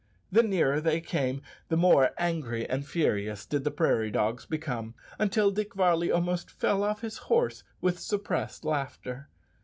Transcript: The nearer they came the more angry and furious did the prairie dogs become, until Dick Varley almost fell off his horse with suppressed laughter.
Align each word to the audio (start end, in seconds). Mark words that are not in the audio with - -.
The 0.31 0.41
nearer 0.41 0.81
they 0.81 0.99
came 0.99 1.43
the 1.67 1.77
more 1.77 2.09
angry 2.17 2.67
and 2.67 2.83
furious 2.83 3.45
did 3.45 3.63
the 3.63 3.69
prairie 3.69 4.09
dogs 4.09 4.47
become, 4.47 4.95
until 5.19 5.51
Dick 5.51 5.75
Varley 5.75 6.11
almost 6.11 6.49
fell 6.49 6.83
off 6.83 7.01
his 7.01 7.17
horse 7.29 7.63
with 7.81 7.99
suppressed 7.99 8.65
laughter. 8.65 9.29